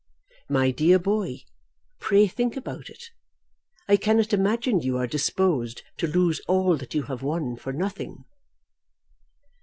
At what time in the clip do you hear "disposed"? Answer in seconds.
5.05-5.83